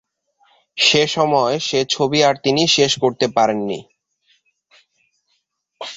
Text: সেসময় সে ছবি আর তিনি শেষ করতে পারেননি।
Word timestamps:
সেসময় 0.77 1.55
সে 1.59 1.79
ছবি 1.89 2.19
আর 2.23 2.35
তিনি 2.43 2.63
শেষ 2.67 2.91
করতে 2.99 3.25
পারেননি। 3.35 3.79